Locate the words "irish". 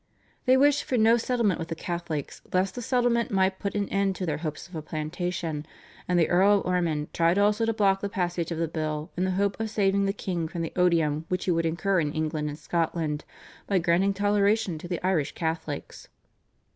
15.05-15.33